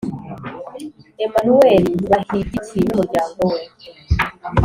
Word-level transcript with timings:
emanuweli 1.25 1.91
bahigiki 2.11 2.77
n'umuryango 2.85 3.41
we; 3.51 3.61